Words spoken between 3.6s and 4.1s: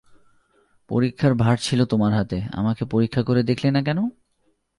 না কেন?